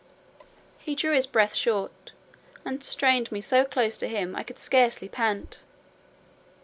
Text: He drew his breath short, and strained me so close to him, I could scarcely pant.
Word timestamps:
He 0.79 0.95
drew 0.95 1.13
his 1.13 1.27
breath 1.27 1.53
short, 1.53 2.11
and 2.65 2.83
strained 2.83 3.31
me 3.31 3.39
so 3.39 3.63
close 3.65 3.99
to 3.99 4.07
him, 4.07 4.35
I 4.35 4.41
could 4.41 4.57
scarcely 4.57 5.07
pant. 5.07 5.61